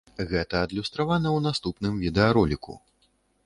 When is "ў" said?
1.37-1.45